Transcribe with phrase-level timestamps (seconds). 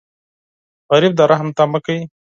[0.91, 2.03] غریب د رحم تمه کوي